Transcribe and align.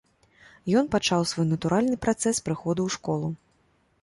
Ён 0.79 0.87
пачаў 0.95 1.27
свой 1.31 1.47
натуральны 1.51 2.01
працэс 2.07 2.35
прыходу 2.49 2.81
ў 2.87 2.89
школу. 2.97 3.27